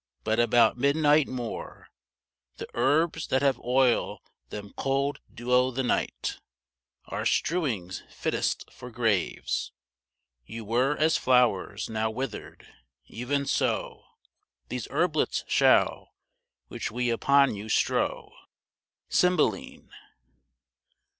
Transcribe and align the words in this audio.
but 0.23 0.39
about 0.39 0.79
midnight 0.79 1.27
more: 1.27 1.85
The 2.57 2.67
herbs 2.73 3.27
that 3.27 3.43
have 3.43 3.59
oil 3.59 4.23
them 4.49 4.73
cold 4.75 5.19
dew 5.31 5.51
o' 5.53 5.69
the 5.69 5.83
night 5.83 6.39
Are 7.05 7.23
strewings 7.23 8.01
fitt'st 8.09 8.73
for 8.73 8.89
graves 8.89 9.71
You 10.43 10.65
were 10.65 10.97
as 10.97 11.17
flowers 11.17 11.87
now 11.87 12.09
withered; 12.09 12.65
even 13.05 13.45
so 13.45 14.05
These 14.69 14.87
herblets 14.87 15.43
shall, 15.47 16.15
which 16.67 16.89
we 16.89 17.11
upon 17.11 17.53
you 17.53 17.69
strow. 17.69 18.33
CYMBELINE. 19.11 19.91